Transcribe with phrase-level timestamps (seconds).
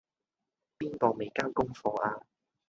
[0.79, 2.19] 邊個未交功課呀?